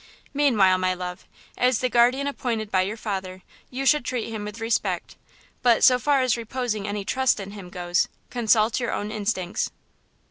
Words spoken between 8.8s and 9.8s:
own instincts."